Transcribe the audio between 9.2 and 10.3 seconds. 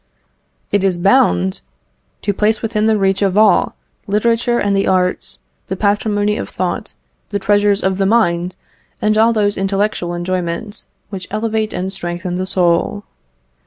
those intellectual